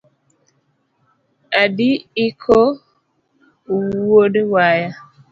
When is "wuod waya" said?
3.75-4.89